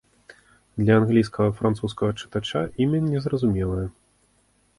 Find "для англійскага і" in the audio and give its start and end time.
0.81-1.53